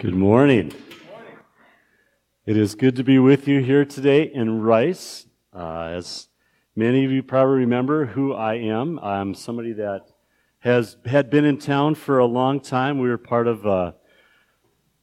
[0.00, 0.72] Good morning.
[2.46, 5.26] It is good to be with you here today in Rice.
[5.54, 6.28] Uh, as
[6.74, 10.06] many of you probably remember who I am, I'm somebody that
[10.60, 12.98] has had been in town for a long time.
[12.98, 13.92] We were part of uh,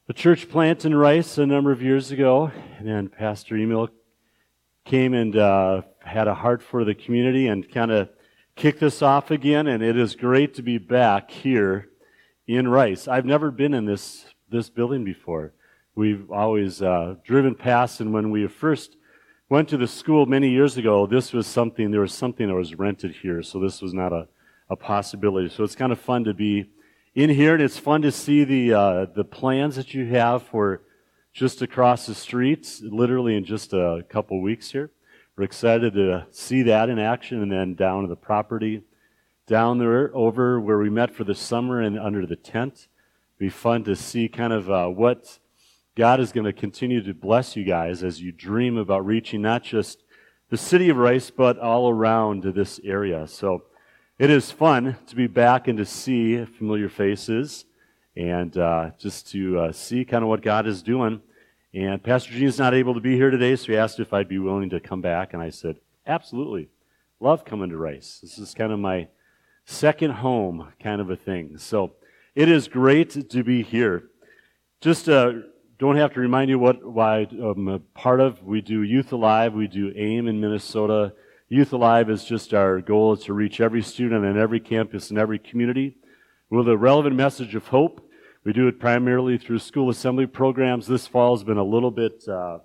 [0.10, 3.89] a church plant in Rice a number of years ago, and then Pastor Emil
[4.84, 8.09] came and uh, had a heart for the community and kind of
[8.55, 9.68] kicked us off again.
[9.68, 11.88] And it is great to be back here
[12.48, 13.07] in Rice.
[13.07, 15.53] I've never been in this this building before.
[15.95, 18.98] We've always uh, driven past, and when we first
[19.49, 22.75] went to the school many years ago, this was something, there was something that was
[22.75, 24.27] rented here, so this was not a,
[24.70, 25.49] a possibility.
[25.49, 26.70] So it's kind of fun to be
[27.16, 30.81] in here, and it's fun to see the, uh, the plans that you have for
[31.34, 34.91] just across the streets, literally in just a couple weeks here.
[35.36, 38.84] We're excited to see that in action, and then down to the property,
[39.45, 42.88] down there over where we met for the summer and under the tent
[43.38, 45.40] be fun to see kind of uh, what
[45.95, 49.64] God is going to continue to bless you guys as you dream about reaching not
[49.64, 50.03] just
[50.50, 53.28] the city of Rice, but all around this area.
[53.28, 53.64] So
[54.17, 57.66] it is fun to be back and to see familiar faces
[58.16, 61.22] and uh, just to uh, see kind of what God is doing.
[61.73, 64.30] And Pastor Gene is not able to be here today, so he asked if I'd
[64.30, 66.70] be willing to come back, and I said, absolutely.
[67.20, 68.20] Love coming to Rice.
[68.22, 69.09] This is kind of my
[69.66, 71.58] second home kind of a thing.
[71.58, 71.94] So
[72.38, 74.11] it is great to be here.
[74.80, 75.31] Just uh,
[75.80, 78.43] don't have to remind you what why I'm a part of.
[78.43, 79.55] We do Youth Alive.
[79.55, 81.13] We do AIM in Minnesota.
[81.49, 85.17] Youth Alive is just our goal is to reach every student on every campus and
[85.17, 85.97] every community
[86.52, 88.08] with a relevant message of hope.
[88.43, 90.85] We do it primarily through school assembly programs.
[90.85, 92.59] This fall has been a little bit uh,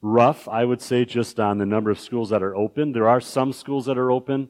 [0.00, 2.92] rough, I would say, just on the number of schools that are open.
[2.92, 4.48] There are some schools that are open.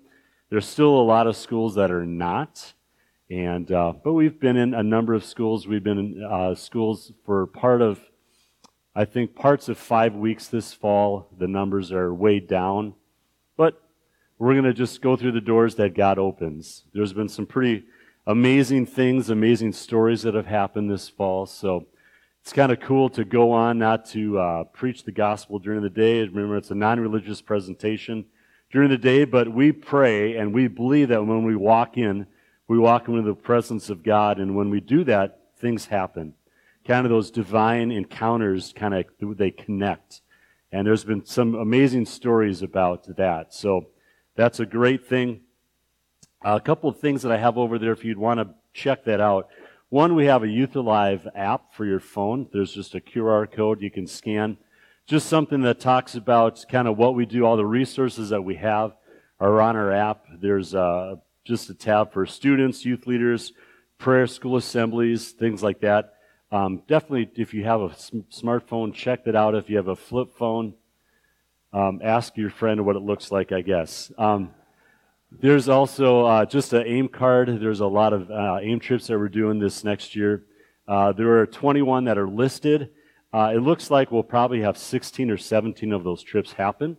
[0.50, 2.74] There's still a lot of schools that are not.
[3.30, 5.66] And, uh, but we've been in a number of schools.
[5.66, 8.00] We've been in uh, schools for part of,
[8.94, 11.28] I think, parts of five weeks this fall.
[11.38, 12.94] The numbers are way down.
[13.56, 13.82] But
[14.38, 16.84] we're going to just go through the doors that God opens.
[16.94, 17.84] There's been some pretty
[18.26, 21.44] amazing things, amazing stories that have happened this fall.
[21.44, 21.86] So
[22.40, 25.90] it's kind of cool to go on, not to uh, preach the gospel during the
[25.90, 26.20] day.
[26.20, 28.24] Remember, it's a non religious presentation
[28.70, 32.26] during the day, but we pray and we believe that when we walk in,
[32.68, 36.34] we walk into the presence of God, and when we do that, things happen.
[36.86, 39.06] Kind of those divine encounters kind of
[39.36, 40.20] they connect.
[40.70, 43.54] And there's been some amazing stories about that.
[43.54, 43.86] So
[44.36, 45.40] that's a great thing.
[46.42, 49.20] a couple of things that I have over there if you'd want to check that
[49.20, 49.48] out.
[49.88, 52.48] One, we have a Youth Alive app for your phone.
[52.52, 54.58] There's just a QR code you can scan.
[55.06, 58.56] Just something that talks about kind of what we do, all the resources that we
[58.56, 58.92] have
[59.40, 60.26] are on our app.
[60.38, 61.18] There's a
[61.48, 63.54] just a tab for students, youth leaders,
[63.96, 66.12] prayer, school assemblies, things like that.
[66.52, 69.54] Um, definitely, if you have a smartphone, check that out.
[69.54, 70.74] If you have a flip phone,
[71.72, 74.12] um, ask your friend what it looks like, I guess.
[74.18, 74.50] Um,
[75.32, 77.48] there's also uh, just an AIM card.
[77.60, 80.44] There's a lot of uh, AIM trips that we're doing this next year.
[80.86, 82.90] Uh, there are 21 that are listed.
[83.32, 86.98] Uh, it looks like we'll probably have 16 or 17 of those trips happen.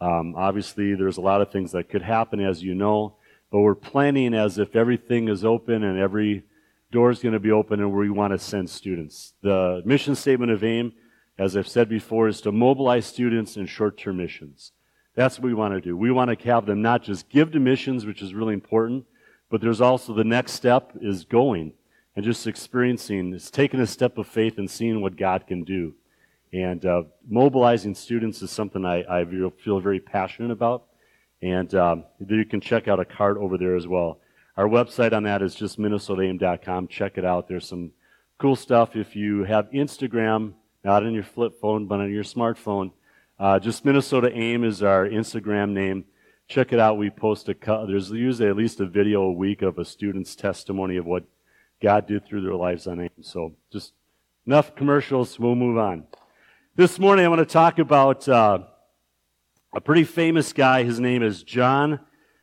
[0.00, 3.16] Um, obviously, there's a lot of things that could happen, as you know.
[3.52, 6.42] But we're planning as if everything is open and every
[6.90, 9.34] door is going to be open and we want to send students.
[9.42, 10.94] The mission statement of AIM,
[11.38, 14.72] as I've said before, is to mobilize students in short term missions.
[15.14, 15.94] That's what we want to do.
[15.94, 19.04] We want to have them not just give to missions, which is really important,
[19.50, 21.74] but there's also the next step is going
[22.16, 25.94] and just experiencing, it's taking a step of faith and seeing what God can do.
[26.54, 29.24] And uh, mobilizing students is something I, I
[29.62, 30.84] feel very passionate about.
[31.42, 34.20] And um, you can check out a card over there as well.
[34.56, 36.88] Our website on that is just minnesotaim.com.
[36.88, 37.48] Check it out.
[37.48, 37.90] There's some
[38.38, 38.94] cool stuff.
[38.94, 40.52] If you have Instagram,
[40.84, 42.92] not on your flip phone, but on your smartphone,
[43.40, 46.04] uh, just Minnesota AIM is our Instagram name.
[46.48, 46.98] Check it out.
[46.98, 47.54] We post a,
[47.88, 51.24] there's usually at least a video a week of a student's testimony of what
[51.82, 53.10] God did through their lives on AIM.
[53.22, 53.94] So just
[54.46, 55.38] enough commercials.
[55.38, 56.04] We'll move on.
[56.76, 58.60] This morning I want to talk about uh,
[59.74, 60.82] a pretty famous guy.
[60.82, 62.00] His name is John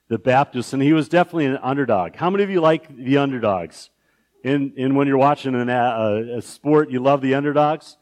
[0.07, 2.15] the Baptist, and he was definitely an underdog.
[2.15, 3.91] How many of you like the underdogs?
[4.43, 7.97] In, in when you're watching an, uh, a sport, you love the underdogs?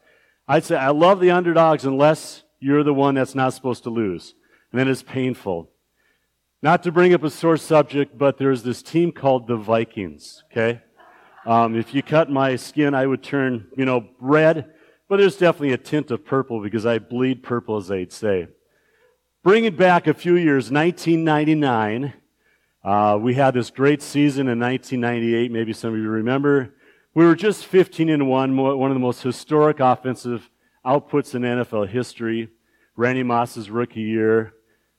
[0.46, 4.34] I'd say I love the underdogs unless you're the one that's not supposed to lose.
[4.72, 5.70] And then it's painful.
[6.62, 10.80] Not to bring up a sore subject, but there's this team called the Vikings, okay?
[11.44, 14.72] Um, if you cut my skin, I would turn, you know, red,
[15.08, 18.48] but there's definitely a tint of purple because I bleed purple, as they'd say.
[19.48, 22.12] Bring it back a few years, 1999.
[22.84, 25.50] Uh, we had this great season in 1998.
[25.50, 26.74] Maybe some of you remember.
[27.14, 30.50] We were just 15 and 1, one of the most historic offensive
[30.84, 32.50] outputs in NFL history.
[32.94, 34.52] Randy Moss's rookie year.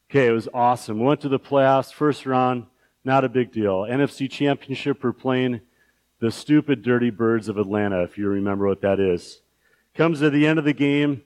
[0.10, 1.00] Okay, it was awesome.
[1.00, 2.66] Went to the playoffs, first round,
[3.06, 3.82] not a big deal.
[3.82, 5.62] NFC Championship, we're playing
[6.22, 9.44] the stupid Dirty Birds of Atlanta, if you remember what that is.
[9.94, 11.22] Comes to the end of the game.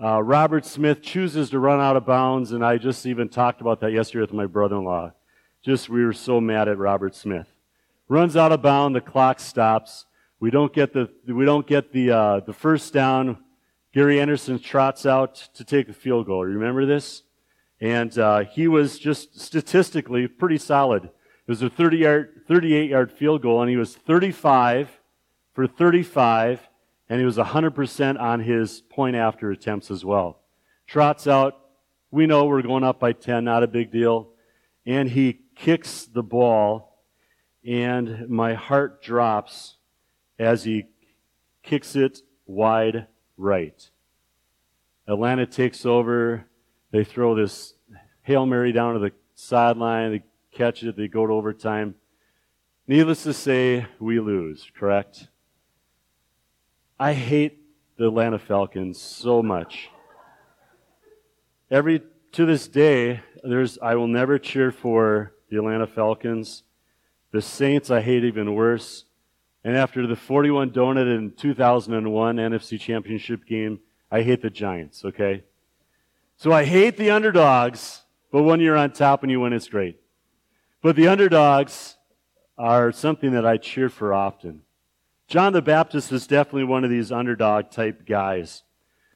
[0.00, 3.80] Uh, Robert Smith chooses to run out of bounds, and I just even talked about
[3.80, 5.10] that yesterday with my brother in law.
[5.60, 7.48] Just, we were so mad at Robert Smith.
[8.06, 10.06] Runs out of bounds, the clock stops.
[10.38, 13.38] We don't get the, we don't get the, uh, the first down.
[13.92, 16.44] Gary Anderson trots out to take the field goal.
[16.44, 17.24] Remember this?
[17.80, 21.06] And uh, he was just statistically pretty solid.
[21.06, 21.10] It
[21.48, 25.00] was a 30 yard, 38 yard field goal, and he was 35
[25.54, 26.67] for 35
[27.08, 30.40] and he was 100% on his point after attempts as well.
[30.86, 31.58] Trots out.
[32.10, 34.30] We know we're going up by 10, not a big deal.
[34.86, 37.02] And he kicks the ball,
[37.66, 39.76] and my heart drops
[40.38, 40.84] as he
[41.62, 43.06] kicks it wide
[43.36, 43.90] right.
[45.06, 46.46] Atlanta takes over.
[46.90, 47.74] They throw this
[48.22, 50.12] Hail Mary down to the sideline.
[50.12, 50.22] They
[50.56, 50.96] catch it.
[50.96, 51.94] They go to overtime.
[52.86, 55.28] Needless to say, we lose, correct?
[57.00, 57.60] I hate
[57.96, 59.88] the Atlanta Falcons so much.
[61.70, 62.02] Every
[62.32, 66.64] to this day, there's I will never cheer for the Atlanta Falcons.
[67.30, 69.04] The Saints I hate even worse.
[69.62, 73.78] And after the 41 donut in 2001 NFC Championship game,
[74.10, 75.44] I hate the Giants, okay?
[76.36, 78.02] So I hate the underdogs,
[78.32, 80.00] but when you're on top and you win, it's great.
[80.82, 81.96] But the underdogs
[82.56, 84.62] are something that I cheer for often.
[85.28, 88.62] John the Baptist is definitely one of these underdog type guys.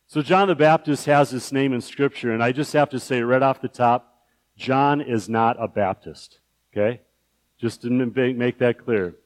[0.06, 3.22] So John the Baptist has this name in Scripture, and I just have to say
[3.22, 4.14] right off the top,
[4.54, 6.40] John is not a Baptist.
[6.70, 7.00] Okay?
[7.58, 9.16] Just to make that clear.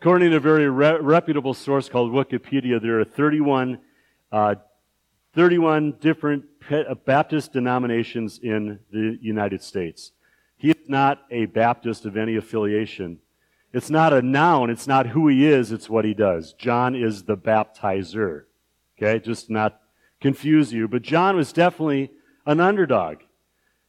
[0.00, 3.78] According to a very re- reputable source called Wikipedia, there are 31,
[4.32, 4.56] uh,
[5.34, 10.10] 31 different uh, Baptist denominations in the United States.
[10.56, 13.20] He is not a Baptist of any affiliation.
[13.74, 14.70] It's not a noun.
[14.70, 15.72] It's not who he is.
[15.72, 16.52] It's what he does.
[16.52, 18.44] John is the baptizer.
[18.96, 19.18] Okay.
[19.18, 19.80] Just not
[20.20, 20.86] confuse you.
[20.86, 22.12] But John was definitely
[22.46, 23.18] an underdog.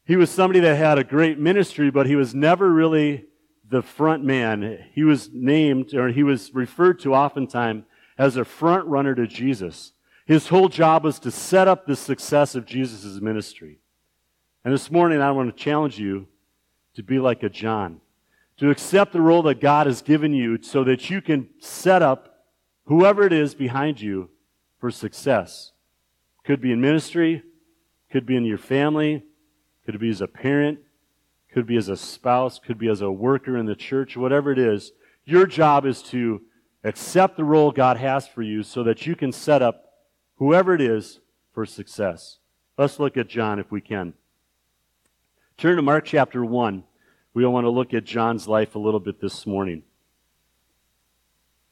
[0.04, 3.26] He was somebody that had a great ministry, but he was never really
[3.70, 4.86] the front man.
[4.94, 7.84] He was named, or he was referred to oftentimes
[8.18, 9.94] as a front runner to Jesus.
[10.26, 13.78] His whole job was to set up the success of Jesus' ministry.
[14.64, 16.28] And this morning, I want to challenge you
[16.96, 18.02] to be like a John
[18.57, 22.44] to accept the role that God has given you so that you can set up
[22.86, 24.30] whoever it is behind you
[24.80, 25.72] for success.
[26.46, 27.44] Could be in ministry,
[28.12, 29.24] could be in your family,
[29.86, 30.80] could be as a parent,
[31.52, 34.60] could be as a spouse, could be as a worker in the church, whatever it
[34.60, 34.92] is.
[35.25, 36.42] Your job is to
[36.84, 39.86] accept the role God has for you so that you can set up
[40.38, 41.19] whoever it is
[41.54, 42.38] for success.
[42.78, 44.13] Let's look at John if we can.
[45.57, 46.84] Turn to Mark chapter 1.
[47.36, 49.84] We want to look at John's life a little bit this morning.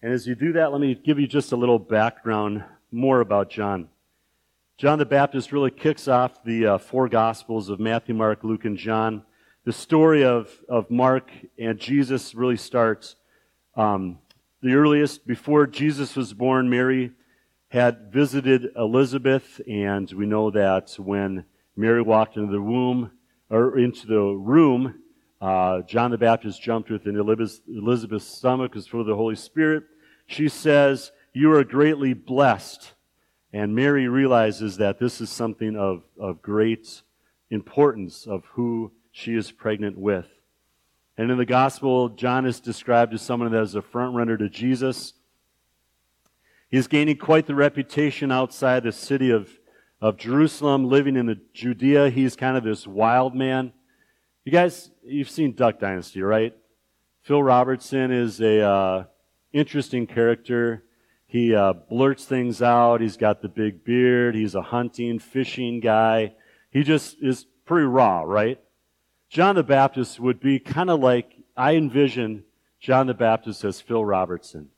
[0.01, 3.49] And as you do that, let me give you just a little background more about
[3.49, 3.87] John.
[4.77, 8.77] John the Baptist really kicks off the uh, four Gospels of Matthew, Mark, Luke, and
[8.77, 9.23] John.
[9.63, 13.15] The story of, of Mark and Jesus really starts
[13.77, 14.17] um,
[14.61, 15.25] the earliest.
[15.25, 17.11] Before Jesus was born, Mary
[17.69, 21.45] had visited Elizabeth, and we know that when
[21.77, 23.11] Mary walked into the womb,
[23.49, 24.95] or into the room,
[25.43, 29.83] uh, John the Baptist jumped within Elizabeth's stomach was full of the Holy Spirit.
[30.25, 32.93] She says, You are greatly blessed.
[33.51, 37.01] And Mary realizes that this is something of, of great
[37.49, 40.27] importance of who she is pregnant with.
[41.17, 44.47] And in the gospel, John is described as someone that is a front runner to
[44.47, 45.11] Jesus.
[46.71, 49.49] He's gaining quite the reputation outside the city of,
[49.99, 52.11] of Jerusalem, living in the Judea.
[52.11, 53.73] He's kind of this wild man.
[54.45, 56.55] You guys, you've seen Duck Dynasty, right?
[57.21, 59.03] Phil Robertson is a uh,
[59.51, 60.83] interesting character.
[61.25, 63.01] He uh, blurts things out.
[63.01, 64.35] He's got the big beard.
[64.35, 66.33] He's a hunting, fishing guy.
[66.69, 68.59] He just is pretty raw, right?
[69.29, 72.43] John the Baptist would be kind of like I envision
[72.79, 74.69] John the Baptist as Phil Robertson.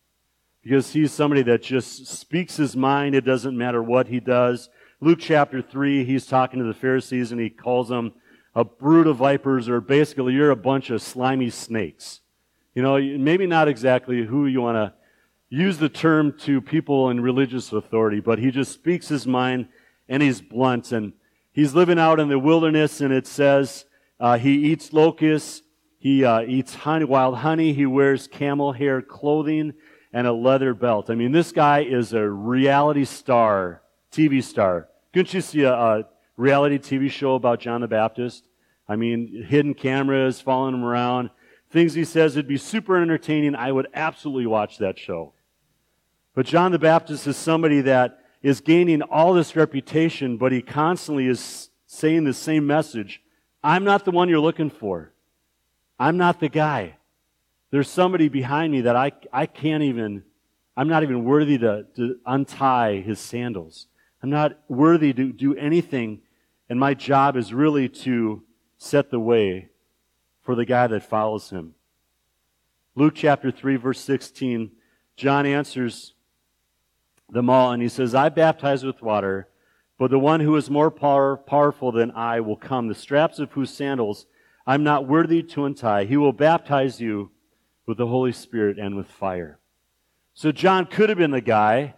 [0.64, 3.16] Because he's somebody that just speaks his mind.
[3.16, 4.70] It doesn't matter what he does.
[5.02, 8.14] Luke chapter 3, he's talking to the Pharisees and he calls them
[8.56, 12.22] a brood of vipers, or basically you're a bunch of slimy snakes.
[12.74, 14.94] You know, maybe not exactly who you want to
[15.50, 19.68] use the term to people in religious authority, but he just speaks his mind
[20.08, 20.92] and he's blunt.
[20.92, 21.14] And
[21.52, 23.86] he's living out in the wilderness, and it says
[24.20, 25.62] uh, he eats locusts,
[25.98, 29.74] he uh, eats honey, wild honey, he wears camel hair clothing,
[30.14, 31.10] and a leather belt.
[31.10, 33.82] I mean, this guy is a reality star,
[34.12, 34.88] TV star.
[35.14, 36.04] Couldn't you see a, a
[36.38, 38.48] reality TV show about John the Baptist?
[38.88, 41.30] I mean, hidden cameras following him around.
[41.72, 43.56] Things he says would be super entertaining.
[43.56, 45.34] I would absolutely watch that show.
[46.34, 51.28] But John the Baptist is somebody that is gaining all this reputation, but he constantly
[51.28, 53.22] is saying the same message.
[53.64, 55.14] I'm not the one you're looking for.
[55.98, 56.98] I'm not the guy.
[57.72, 60.24] There's somebody behind me that I, I can't even,
[60.78, 63.88] I'm not even worthy to, to untie his sandals.
[64.22, 66.22] I'm not worthy to do anything,
[66.70, 68.44] and my job is really to
[68.78, 69.70] set the way
[70.42, 71.76] for the guy that follows him.
[72.96, 74.72] Luke chapter 3, verse 16,
[75.18, 76.14] John answers
[77.30, 79.50] them all, and he says, I baptize with water,
[79.98, 83.52] but the one who is more power, powerful than I will come, the straps of
[83.52, 84.26] whose sandals
[84.68, 86.06] I'm not worthy to untie.
[86.06, 87.32] He will baptize you
[87.86, 89.60] with the Holy Spirit and with fire.
[90.34, 91.96] So John could have been the guy.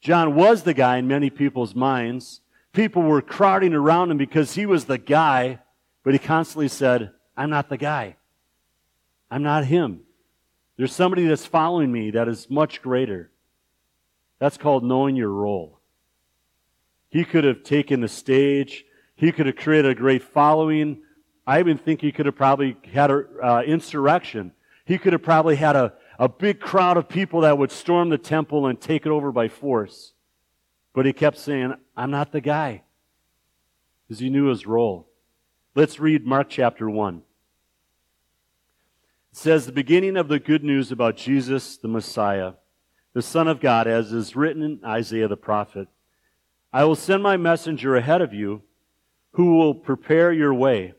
[0.00, 2.41] John was the guy in many people's minds.
[2.72, 5.58] People were crowding around him because he was the guy,
[6.04, 8.16] but he constantly said, I'm not the guy.
[9.30, 10.00] I'm not him.
[10.76, 13.30] There's somebody that's following me that is much greater.
[14.38, 15.80] That's called knowing your role.
[17.10, 18.84] He could have taken the stage.
[19.16, 21.02] He could have created a great following.
[21.46, 24.52] I even think he could have probably had an uh, insurrection.
[24.84, 28.18] He could have probably had a, a big crowd of people that would storm the
[28.18, 30.12] temple and take it over by force.
[30.94, 32.82] But he kept saying, I'm not the guy.
[34.06, 35.08] Because he knew his role.
[35.74, 37.16] Let's read Mark chapter 1.
[37.16, 37.22] It
[39.32, 42.52] says, The beginning of the good news about Jesus, the Messiah,
[43.14, 45.88] the Son of God, as is written in Isaiah the prophet.
[46.72, 48.62] I will send my messenger ahead of you
[49.32, 50.94] who will prepare your way.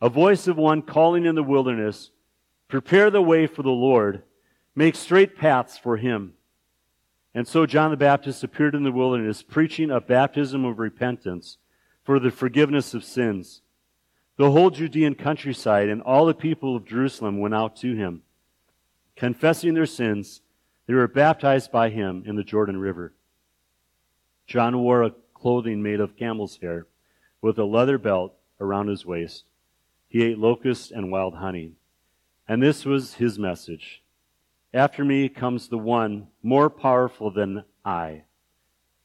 [0.00, 2.10] A voice of one calling in the wilderness,
[2.68, 4.22] Prepare the way for the Lord,
[4.74, 6.35] make straight paths for him.
[7.36, 11.58] And so John the Baptist appeared in the wilderness, preaching a baptism of repentance
[12.02, 13.60] for the forgiveness of sins.
[14.38, 18.22] The whole Judean countryside and all the people of Jerusalem went out to him.
[19.16, 20.40] Confessing their sins,
[20.86, 23.12] they were baptized by him in the Jordan River.
[24.46, 26.86] John wore a clothing made of camel's hair,
[27.42, 29.44] with a leather belt around his waist.
[30.08, 31.72] He ate locusts and wild honey.
[32.48, 34.02] And this was his message
[34.74, 38.24] After me comes the one more powerful than I.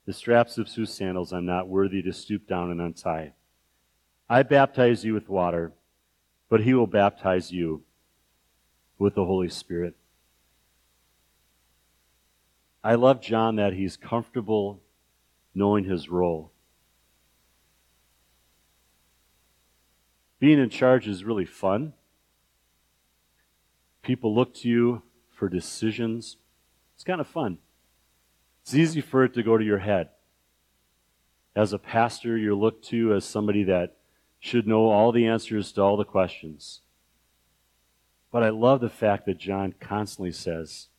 [0.06, 3.34] The straps of whose sandals I'm not worthy to stoop down and untie.
[4.30, 5.74] I baptize you with water,
[6.50, 7.84] but he will baptize you
[8.98, 9.96] with the Holy Spirit.
[12.84, 14.82] I love John that he's comfortable
[15.54, 16.52] knowing his role.
[20.40, 21.94] Being in charge is really fun.
[24.02, 25.04] People look to you
[25.42, 26.38] for decisions.
[26.94, 27.58] It's kind of fun.
[28.62, 30.10] It's easy for it to go to your head.
[31.56, 33.98] As a pastor, you're looked to as somebody that
[34.40, 36.82] should know all the answers to all the questions.
[38.32, 40.90] But I love the fact that John constantly says,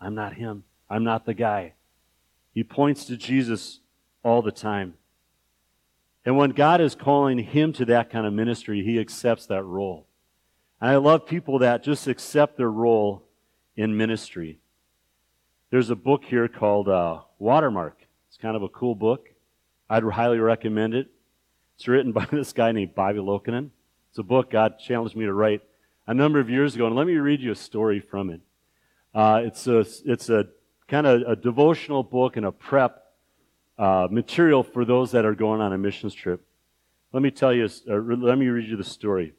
[0.00, 0.62] I'm not him.
[0.88, 1.72] I'm not the guy.
[2.54, 3.80] He points to Jesus
[4.22, 4.94] all the time.
[6.24, 10.06] And when God is calling him to that kind of ministry, he accepts that role.
[10.80, 13.24] And I love people that just accept their role
[13.78, 14.58] in ministry.
[15.70, 17.96] There's a book here called uh, Watermark.
[18.26, 19.28] It's kind of a cool book.
[19.88, 21.06] I'd highly recommend it.
[21.76, 23.70] It's written by this guy named Bobby Lokinen.
[24.10, 25.62] It's a book God challenged me to write
[26.08, 28.40] a number of years ago, and let me read you a story from it.
[29.14, 30.48] Uh, it's a it's a
[30.88, 33.04] kind of a devotional book and a prep
[33.78, 36.44] uh, material for those that are going on a missions trip.
[37.12, 39.34] Let me tell you, uh, let me read you the story.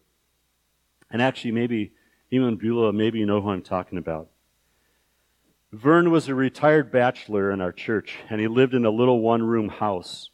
[1.12, 1.92] And actually, maybe
[2.32, 4.30] even Beulah, maybe you know who I'm talking about.
[5.72, 9.44] Vern was a retired bachelor in our church, and he lived in a little one
[9.44, 10.32] room house.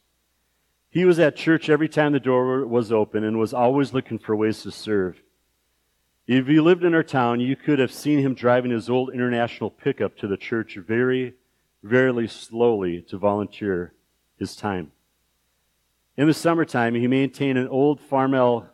[0.90, 4.36] He was at church every time the door was open and was always looking for
[4.36, 5.22] ways to serve.
[6.26, 9.70] If you lived in our town, you could have seen him driving his old international
[9.70, 11.36] pickup to the church very,
[11.84, 13.94] very slowly to volunteer
[14.40, 14.92] his time.
[16.18, 18.68] In the summertime, he maintained an old Farmall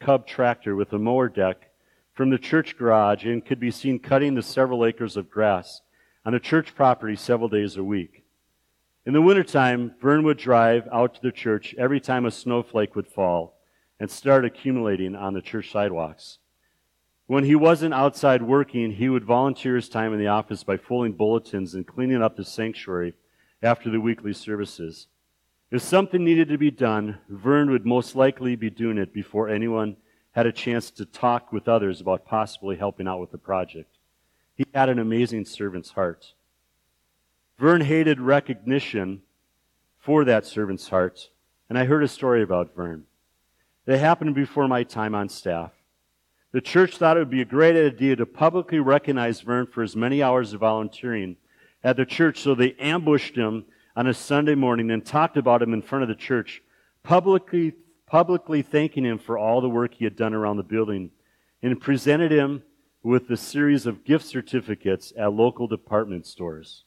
[0.00, 1.67] Cub tractor with a mower deck
[2.18, 5.82] from the church garage and could be seen cutting the several acres of grass
[6.26, 8.24] on a church property several days a week.
[9.06, 13.06] In the wintertime, Vern would drive out to the church every time a snowflake would
[13.06, 13.60] fall
[14.00, 16.38] and start accumulating on the church sidewalks.
[17.28, 21.12] When he wasn't outside working, he would volunteer his time in the office by folding
[21.12, 23.14] bulletins and cleaning up the sanctuary
[23.62, 25.06] after the weekly services.
[25.70, 29.98] If something needed to be done, Vern would most likely be doing it before anyone
[30.32, 33.98] had a chance to talk with others about possibly helping out with the project.
[34.54, 36.34] he had an amazing servant's heart.
[37.58, 39.22] Vern hated recognition
[39.98, 41.30] for that servant's heart,
[41.68, 43.04] and I heard a story about Vern.
[43.86, 45.72] It happened before my time on staff.
[46.52, 49.94] The church thought it would be a great idea to publicly recognize Vern for his
[49.94, 51.36] many hours of volunteering
[51.84, 55.72] at the church, so they ambushed him on a Sunday morning and talked about him
[55.72, 56.62] in front of the church,
[57.02, 57.74] publicly,
[58.08, 61.10] publicly thanking him for all the work he had done around the building,
[61.62, 62.62] and presented him
[63.02, 66.84] with a series of gift certificates at local department stores.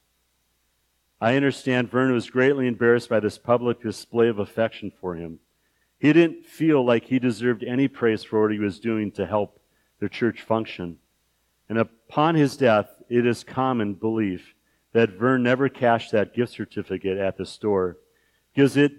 [1.19, 5.39] I understand Vern was greatly embarrassed by this public display of affection for him.
[5.99, 9.61] He didn't feel like he deserved any praise for what he was doing to help
[9.99, 10.97] the church function.
[11.69, 14.55] And upon his death, it is common belief
[14.93, 17.97] that Vern never cashed that gift certificate at the store
[18.53, 18.93] because it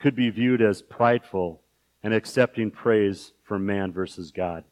[0.00, 1.62] could be viewed as prideful
[2.02, 4.64] and accepting praise from man versus God.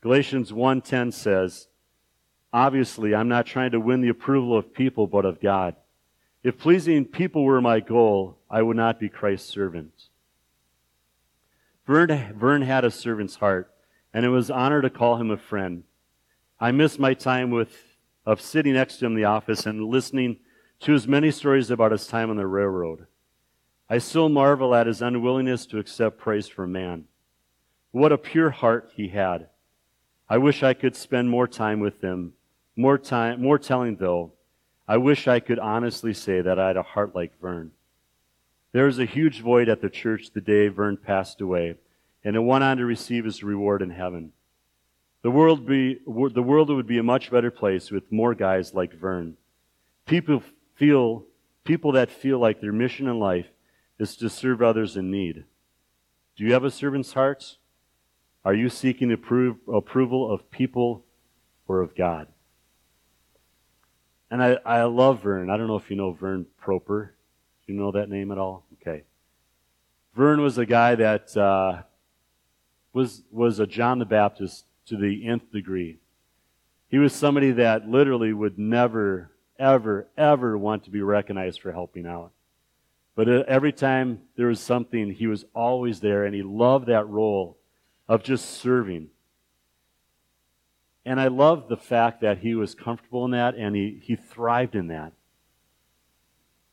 [0.00, 1.68] Galatians 1:10 says,
[2.52, 5.76] "Obviously, I'm not trying to win the approval of people but of God.
[6.42, 10.08] If pleasing people were my goal, I would not be Christ's servant."
[11.86, 13.74] Vern, Vern had a servant's heart,
[14.12, 15.84] and it was an honor to call him a friend.
[16.60, 17.96] I miss my time with
[18.26, 20.38] of sitting next to him in the office and listening
[20.80, 23.06] to his many stories about his time on the railroad.
[23.90, 27.04] I still marvel at his unwillingness to accept praise from man.
[27.90, 29.48] What a pure heart he had.
[30.28, 32.34] I wish I could spend more time with him.
[32.76, 34.32] More time, more telling though.
[34.86, 37.72] I wish I could honestly say that I had a heart like Vern.
[38.72, 41.76] There was a huge void at the church the day Vern passed away,
[42.22, 44.32] and it went on to receive his reward in heaven.
[45.22, 48.92] The world, be, the world would be a much better place with more guys like
[48.92, 49.36] Vern.
[50.06, 50.42] People
[50.74, 51.24] feel,
[51.64, 53.46] people that feel like their mission in life
[53.98, 55.44] is to serve others in need.
[56.36, 57.56] Do you have a servant's heart?
[58.44, 61.04] Are you seeking approval of people
[61.66, 62.28] or of God?
[64.30, 65.50] And I, I love Vern.
[65.50, 67.14] I don't know if you know Vern Proper.
[67.66, 68.64] Do you know that name at all?
[68.80, 69.02] Okay.
[70.14, 71.82] Vern was a guy that uh,
[72.92, 75.98] was was a John the Baptist to the nth degree.
[76.88, 82.06] He was somebody that literally would never, ever, ever want to be recognized for helping
[82.06, 82.32] out.
[83.18, 87.08] But uh, every time there was something, he was always there, and he loved that
[87.08, 87.58] role
[88.08, 89.08] of just serving.
[91.04, 94.76] And I love the fact that he was comfortable in that and he, he thrived
[94.76, 95.14] in that.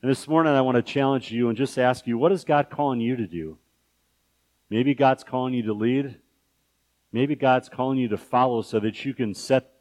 [0.03, 2.69] And this morning, I want to challenge you and just ask you what is God
[2.69, 3.57] calling you to do?
[4.69, 6.19] Maybe God's calling you to lead.
[7.11, 9.71] Maybe God's calling you to follow so that you can set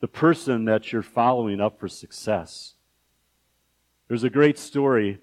[0.00, 2.74] the person that you're following up for success.
[4.08, 5.20] There's a great story.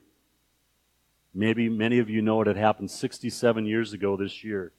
[1.33, 2.47] Maybe many of you know it.
[2.47, 4.73] It happened 67 years ago this year.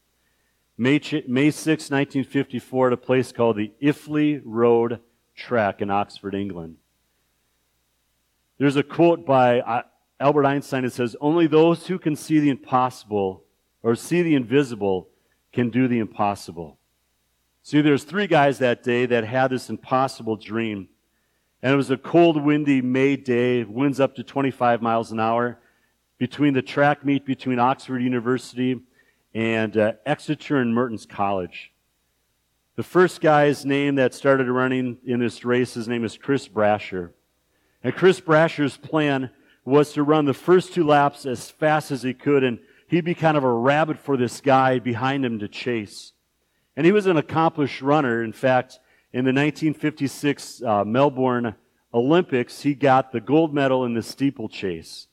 [0.76, 5.00] May, May 6, 1954, at a place called the Iffley Road
[5.34, 6.76] Track in Oxford, England.
[8.58, 9.82] There's a quote by uh,
[10.20, 13.44] Albert Einstein that says, Only those who can see the impossible
[13.82, 15.08] or see the invisible
[15.52, 16.78] can do the impossible.
[17.62, 20.88] See, there's three guys that day that had this impossible dream.
[21.62, 25.60] And it was a cold, windy May day, winds up to 25 miles an hour,
[26.22, 28.80] between the track meet between Oxford University
[29.34, 31.72] and uh, Exeter and Mertons College.
[32.76, 37.10] The first guy's name that started running in this race, his name is Chris Brasher.
[37.82, 39.30] And Chris Brasher's plan
[39.64, 43.14] was to run the first two laps as fast as he could and he'd be
[43.14, 46.12] kind of a rabbit for this guy behind him to chase.
[46.76, 48.22] And he was an accomplished runner.
[48.22, 48.78] In fact,
[49.12, 51.56] in the 1956 uh, Melbourne
[51.92, 55.08] Olympics, he got the gold medal in the steeplechase.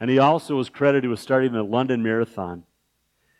[0.00, 2.64] And he also was credited with starting the London Marathon.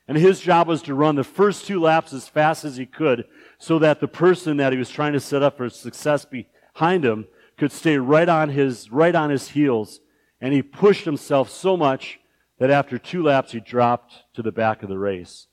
[0.07, 3.25] And his job was to run the first two laps as fast as he could
[3.59, 7.27] so that the person that he was trying to set up for success behind him
[7.57, 10.01] could stay right on his, right on his heels.
[10.41, 12.19] And he pushed himself so much
[12.59, 15.47] that after two laps, he dropped to the back of the race.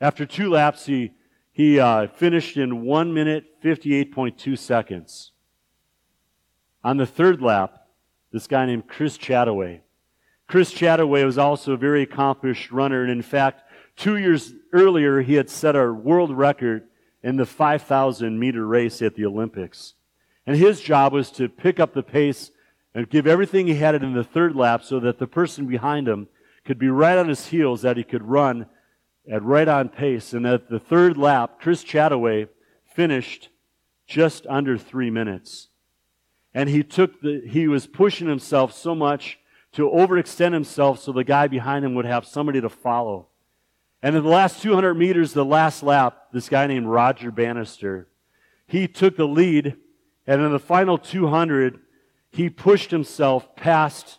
[0.00, 1.12] After two laps, he,
[1.52, 5.32] he uh, finished in 1 minute 58.2 seconds.
[6.82, 7.86] On the third lap,
[8.32, 9.80] this guy named Chris Chataway.
[10.46, 13.62] Chris Chataway was also a very accomplished runner, and in fact,
[13.96, 16.88] two years earlier, he had set a world record
[17.22, 19.94] in the 5,000 meter race at the Olympics.
[20.46, 22.50] And his job was to pick up the pace
[22.94, 26.28] and give everything he had in the third lap so that the person behind him
[26.64, 28.66] could be right on his heels, that he could run
[29.30, 30.32] at right on pace.
[30.32, 32.48] And at the third lap, Chris Chataway
[32.84, 33.48] finished
[34.06, 35.68] just under three minutes.
[36.54, 39.38] And he took the, he was pushing himself so much
[39.72, 43.28] to overextend himself so the guy behind him would have somebody to follow.
[44.02, 48.08] And in the last 200 meters, the last lap, this guy named Roger Bannister,
[48.66, 49.76] he took the lead
[50.26, 51.80] And in the final 200,
[52.30, 54.18] he pushed himself past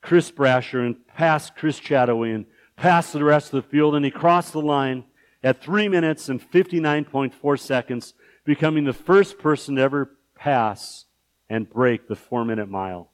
[0.00, 2.46] Chris Brasher and past Chris Chataway and
[2.76, 5.04] past the rest of the field, and he crossed the line
[5.42, 11.06] at 3 minutes and 59.4 seconds, becoming the first person to ever pass
[11.48, 13.09] and break the four minute mile.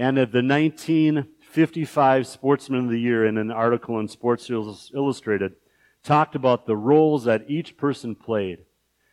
[0.00, 5.56] And at the 1955 Sportsman of the Year, in an article in Sports Illustrated,
[6.02, 8.60] talked about the roles that each person played.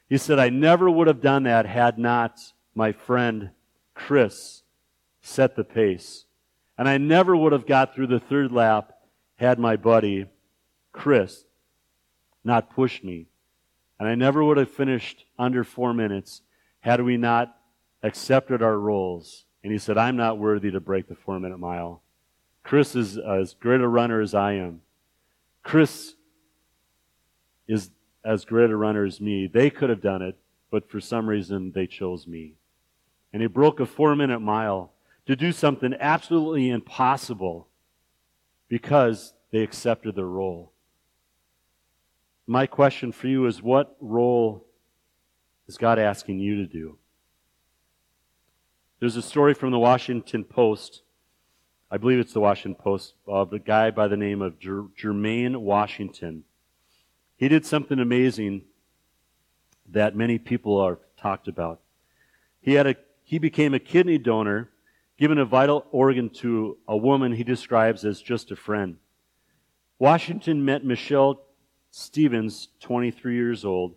[0.07, 2.39] He said, I never would have done that had not
[2.73, 3.49] my friend
[3.95, 4.63] Chris
[5.21, 6.23] set the pace.
[6.77, 8.93] And I never would have got through the third lap
[9.35, 10.27] had my buddy
[10.93, 11.43] Chris
[12.45, 13.27] not pushed me.
[13.99, 16.43] And I never would have finished under four minutes
[16.79, 17.57] had we not
[18.01, 19.46] accepted our roles.
[19.63, 22.01] And he said, I'm not worthy to break the four minute mile.
[22.63, 24.81] Chris is as great a runner as I am.
[25.63, 26.15] Chris
[27.67, 27.91] is
[28.23, 29.47] as great a runner as me.
[29.47, 30.37] They could have done it,
[30.69, 32.55] but for some reason they chose me.
[33.33, 34.93] And he broke a four minute mile
[35.25, 37.67] to do something absolutely impossible
[38.69, 40.71] because they accepted their role.
[42.45, 44.65] My question for you is what role
[45.67, 46.97] is God asking you to do?
[48.99, 51.03] There's a story from the Washington Post.
[51.91, 55.57] I believe it's the Washington Post of a guy by the name of Jer- Jermaine
[55.57, 56.45] Washington.
[57.35, 58.63] He did something amazing
[59.87, 61.79] that many people are talked about.
[62.59, 64.71] He had a he became a kidney donor,
[65.19, 68.97] given a vital organ to a woman he describes as just a friend.
[69.99, 71.43] Washington met Michelle
[71.91, 73.93] Stevens, 23 years old,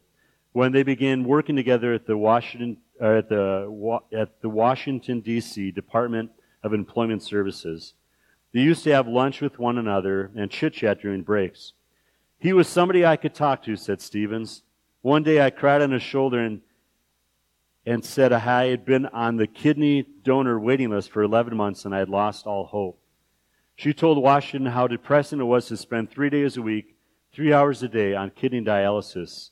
[0.52, 5.70] when they began working together at the Washington at the at the Washington D.C.
[5.70, 6.30] Department
[6.62, 7.94] of Employment Services.
[8.52, 11.72] They used to have lunch with one another and chit chat during breaks.
[12.38, 14.62] He was somebody I could talk to, said Stevens.
[15.02, 16.60] One day I cried on his shoulder and,
[17.86, 21.94] and said I had been on the kidney donor waiting list for 11 months and
[21.94, 23.00] I had lost all hope.
[23.76, 26.96] She told Washington how depressing it was to spend three days a week,
[27.32, 29.50] three hours a day on kidney dialysis.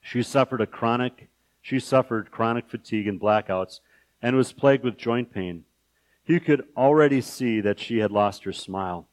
[0.00, 1.28] She suffered a chronic,
[1.66, 3.80] she suffered chronic fatigue and blackouts
[4.22, 5.64] and was plagued with joint pain.
[6.22, 9.08] He could already see that she had lost her smile.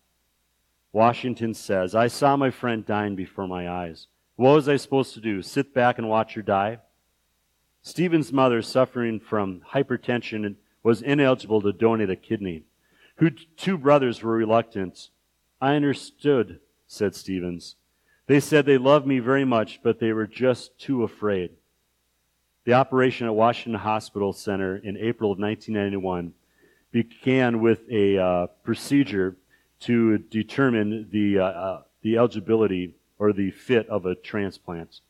[0.91, 4.05] Washington says, I saw my friend dying before my eyes.
[4.35, 5.41] What was I supposed to do?
[5.41, 6.77] Sit back and watch her die?
[7.81, 12.65] Stevens' mother, suffering from hypertension, was ineligible to donate a kidney.
[13.15, 15.09] Her two brothers were reluctant.
[15.59, 17.77] I understood, said Stevens.
[18.27, 21.53] They said they loved me very much, but they were just too afraid.
[22.65, 26.33] The operation at Washington Hospital Center in April of 1991
[26.91, 29.35] began with a uh, procedure
[29.81, 35.01] to determine the, uh, uh, the eligibility or the fit of a transplant.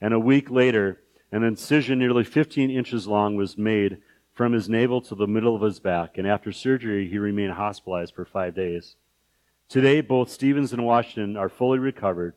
[0.00, 1.00] And a week later,
[1.32, 3.98] an incision nearly 15 inches long was made
[4.32, 8.14] from his navel to the middle of his back, and after surgery, he remained hospitalized
[8.14, 8.94] for five days.
[9.68, 12.34] Today, both Stevens and Washington are fully recovered,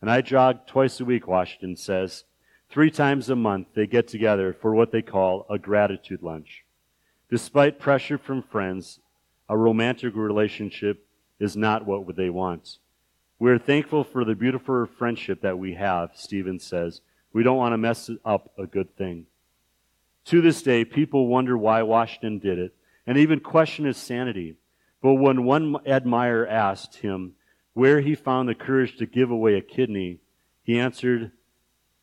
[0.00, 2.24] and I jog twice a week, Washington says.
[2.72, 6.64] Three times a month, they get together for what they call a gratitude lunch.
[7.28, 8.98] Despite pressure from friends,
[9.46, 11.06] a romantic relationship
[11.38, 12.78] is not what they want.
[13.38, 17.02] We're thankful for the beautiful friendship that we have, Stevens says.
[17.34, 19.26] We don't want to mess up a good thing.
[20.26, 22.74] To this day, people wonder why Washington did it
[23.06, 24.56] and even question his sanity.
[25.02, 27.34] But when one admirer asked him
[27.74, 30.20] where he found the courage to give away a kidney,
[30.62, 31.32] he answered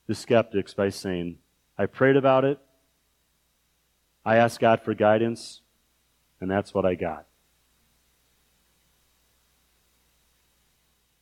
[0.10, 1.38] the skeptics by saying,
[1.78, 2.58] I prayed about it,
[4.26, 5.62] I asked God for guidance,
[6.42, 7.28] and that's what I got.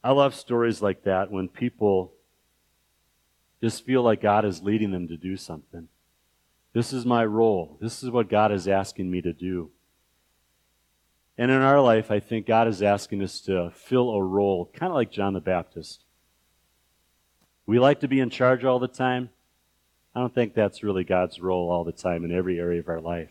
[0.01, 2.13] I love stories like that when people
[3.61, 5.89] just feel like God is leading them to do something.
[6.71, 7.77] This is my role.
[7.81, 9.69] This is what God is asking me to do.
[11.37, 14.91] And in our life, I think God is asking us to fill a role, kind
[14.91, 16.05] of like John the Baptist.
[17.67, 19.29] We like to be in charge all the time.
[20.15, 23.01] I don't think that's really God's role all the time in every area of our
[23.01, 23.29] life.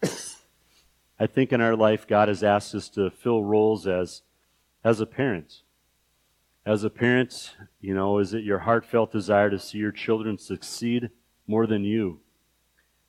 [1.18, 4.22] I think in our life, God has asked us to fill roles as
[4.84, 5.62] as a parent.
[6.64, 11.10] As a parent, you know, is it your heartfelt desire to see your children succeed
[11.48, 12.20] more than you?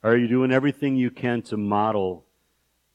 [0.03, 2.25] Are you doing everything you can to model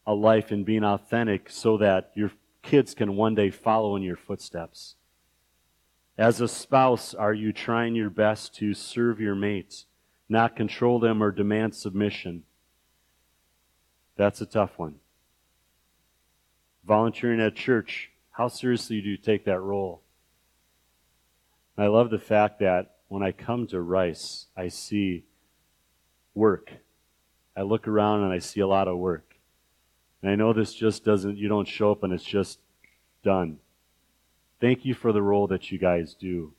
[0.04, 2.32] a life and being authentic so that your
[2.62, 4.96] kids can one day follow in your footsteps?
[6.22, 9.86] As a spouse, are you trying your best to serve your mates,
[10.28, 12.44] not control them or demand submission?
[14.14, 15.00] That's a tough one.
[16.86, 20.02] Volunteering at church, how seriously do you take that role?
[21.76, 25.24] I love the fact that when I come to Rice, I see
[26.36, 26.70] work.
[27.56, 29.34] I look around and I see a lot of work.
[30.22, 32.60] And I know this just doesn't, you don't show up and it's just
[33.24, 33.58] done.
[34.62, 36.52] Thank you for the role that you guys do.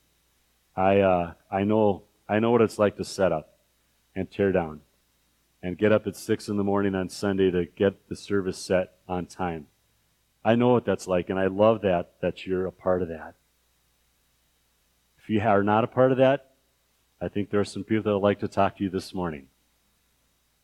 [0.75, 3.57] I, uh, I know, I know what it's like to set up
[4.13, 4.81] and tear down
[5.61, 8.95] and get up at six in the morning on Sunday to get the service set
[9.07, 9.67] on time.
[10.43, 13.35] I know what that's like and I love that, that you're a part of that.
[15.19, 16.51] If you are not a part of that,
[17.21, 19.47] I think there are some people that would like to talk to you this morning.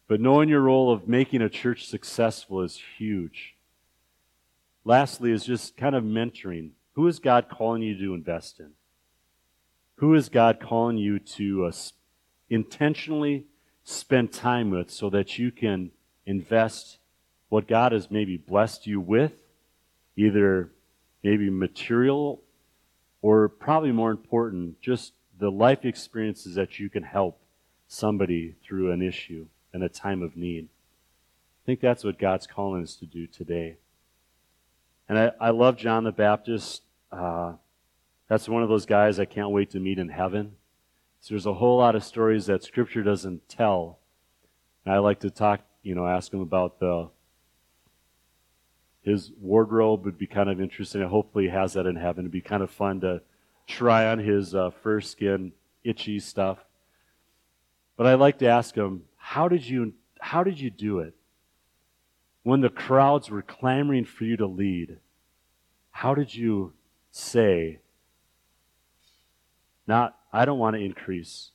[0.09, 3.55] But knowing your role of making a church successful is huge.
[4.83, 6.71] Lastly, is just kind of mentoring.
[6.99, 8.71] Who is God calling you to invest in?
[9.99, 11.71] Who is God calling you to uh,
[12.49, 13.45] intentionally
[13.85, 15.91] spend time with so that you can
[16.25, 16.97] invest
[17.47, 19.31] what God has maybe blessed you with,
[20.17, 20.71] either
[21.23, 22.41] maybe material
[23.21, 27.39] or probably more important, just the life experiences that you can help
[27.87, 30.65] somebody through an issue in a time of need.
[30.65, 33.77] I think that's what God's calling us to do today.
[35.07, 36.81] And I, I love John the Baptist.
[37.11, 37.53] Uh,
[38.27, 40.53] that's one of those guys I can't wait to meet in heaven.
[41.19, 43.99] So there's a whole lot of stories that Scripture doesn't tell.
[44.85, 47.09] And I like to talk, you know, ask him about the
[49.01, 51.01] his wardrobe would be kind of interesting.
[51.01, 52.25] Hopefully, he has that in heaven.
[52.25, 53.21] It'd be kind of fun to
[53.65, 56.59] try on his uh, fur skin, itchy stuff.
[57.97, 61.15] But I like to ask him, how did you how did you do it?
[62.43, 64.97] When the crowds were clamoring for you to lead,
[65.91, 66.73] how did you
[67.11, 67.79] say,
[69.87, 71.51] not I don't want to increase.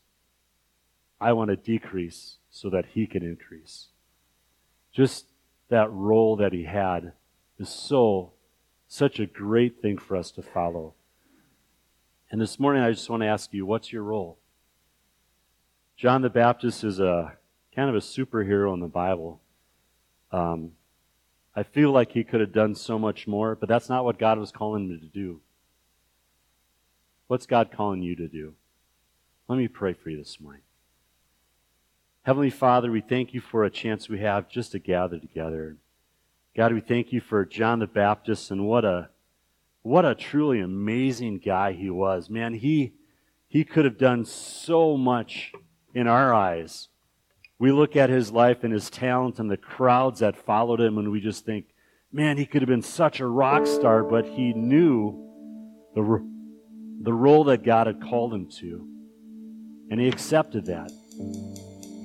[1.21, 3.87] I want to decrease so that he can increase.
[4.93, 5.27] Just
[5.69, 7.13] that role that he had
[7.59, 8.33] is so
[8.89, 10.95] such a great thing for us to follow.
[12.31, 14.39] And this morning I just want to ask you, what's your role?
[15.97, 17.37] John the Baptist is a
[17.75, 19.41] kind of a superhero in the Bible.
[20.33, 20.73] Um,
[21.57, 24.39] I feel like he could have done so much more, but that's not what God
[24.39, 25.41] was calling me to do.
[27.29, 28.55] What's God calling you to do?
[29.49, 30.63] Let me pray for you this morning.
[32.23, 35.77] Heavenly Father, we thank you for a chance we have just to gather together.
[36.57, 39.11] God, we thank you for John the Baptist and what a
[39.83, 42.31] what a truly amazing guy he was.
[42.31, 42.95] Man, he
[43.47, 45.53] he could have done so much
[45.95, 46.89] in our eyes
[47.59, 51.11] we look at his life and his talent and the crowds that followed him, and
[51.11, 51.67] we just think,
[52.13, 55.21] man, he could have been such a rock star, but he knew
[55.95, 56.03] the,
[57.03, 58.89] the role that God had called him to.
[59.91, 60.91] And he accepted that.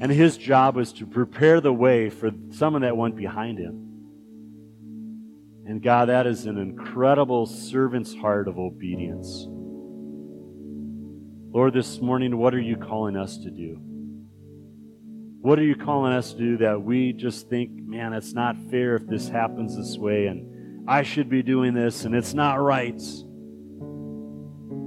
[0.01, 3.85] And his job was to prepare the way for someone that went behind him.
[5.65, 9.45] And God, that is an incredible servant's heart of obedience.
[11.51, 13.79] Lord, this morning, what are you calling us to do?
[15.41, 18.95] What are you calling us to do that we just think, man, it's not fair
[18.95, 23.01] if this happens this way and I should be doing this and it's not right?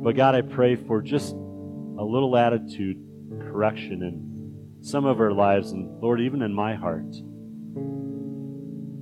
[0.03, 2.99] But God, I pray for just a little attitude
[3.41, 7.15] correction in some of our lives, and Lord, even in my heart.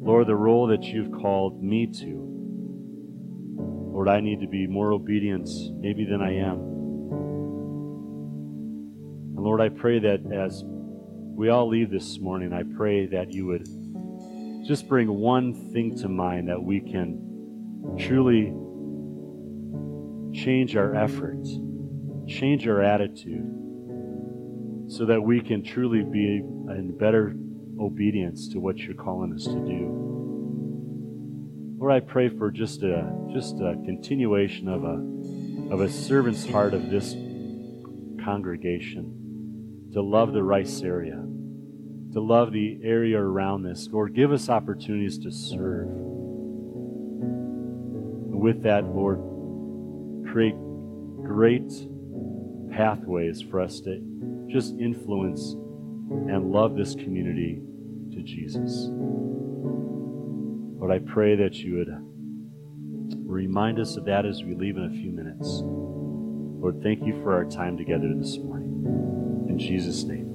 [0.02, 2.26] Lord, the role that you've called me to.
[3.92, 5.48] Lord, I need to be more obedient
[5.80, 6.58] maybe than I am.
[9.34, 10.62] And Lord, I pray that as
[11.40, 13.66] we all leave this morning, I pray that you would
[14.66, 18.52] just bring one thing to mind that we can truly
[20.38, 21.48] change our efforts,
[22.28, 23.50] change our attitude,
[24.88, 26.42] so that we can truly be
[26.76, 27.34] in better
[27.80, 29.96] obedience to what you're calling us to do.
[31.78, 36.74] Lord, I pray for just a just a continuation of a of a servant's heart
[36.74, 37.14] of this
[38.22, 41.24] congregation to love the Rice area,
[42.12, 43.88] to love the area around this.
[43.90, 45.88] Lord, give us opportunities to serve.
[48.30, 49.20] And with that, Lord,
[50.30, 50.56] create
[51.22, 51.70] great
[52.72, 54.00] pathways for us to
[54.48, 57.60] just influence and love this community
[58.12, 58.88] to Jesus.
[60.80, 61.88] Lord, I pray that you would
[63.26, 65.62] remind us of that as we leave in a few minutes.
[65.62, 69.46] Lord, thank you for our time together this morning.
[69.48, 70.29] In Jesus' name.